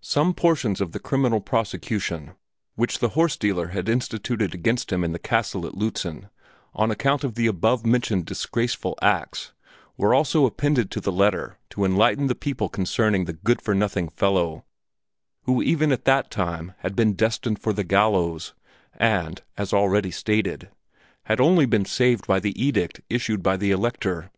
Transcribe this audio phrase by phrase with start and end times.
[0.00, 2.32] Some portions of the criminal prosecution
[2.74, 6.28] which the horse dealer had instituted against him in the castle at Lützen
[6.74, 9.52] on account of the above mentioned disgraceful acts,
[9.96, 14.08] were also appended to the letter to enlighten the people concerning the good for nothing
[14.08, 14.64] fellow,
[15.44, 18.54] who even at that time had been destined for the gallows,
[18.96, 20.68] and, as already stated,
[21.26, 24.32] had only been saved by the edict issued by the Elector.